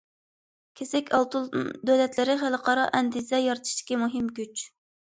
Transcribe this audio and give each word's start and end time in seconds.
كېسەك 0.79 1.11
ئالتۇن 1.17 1.45
دۆلەتلىرى 1.91 2.39
خەلقئارا 2.45 2.89
ئەندىزە 2.99 3.45
يارىتىشتىكى 3.47 4.05
مۇھىم 4.07 4.35
كۈچ. 4.43 4.71